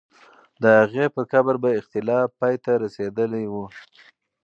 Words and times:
د 0.61 0.63
هغې 0.81 1.05
پر 1.13 1.23
قبر 1.33 1.55
به 1.63 1.69
اختلاف 1.79 2.27
پای 2.39 2.55
ته 2.63 2.71
رسېدلی 2.83 3.45
وو. 3.51 3.65